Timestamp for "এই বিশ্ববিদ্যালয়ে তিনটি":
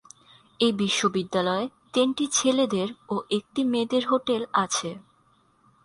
0.59-2.25